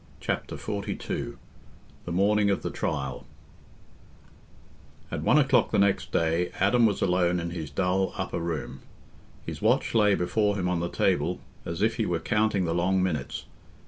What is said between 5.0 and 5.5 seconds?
At one